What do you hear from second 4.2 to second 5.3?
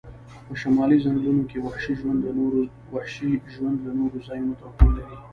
ځایونو توپیر لري